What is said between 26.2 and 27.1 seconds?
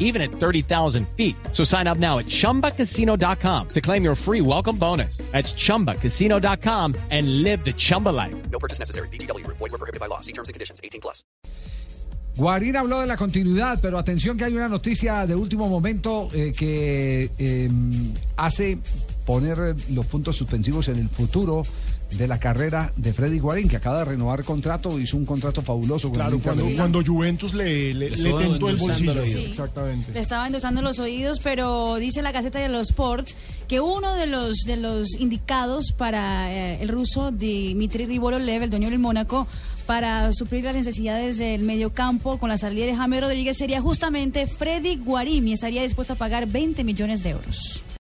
cuando, cuando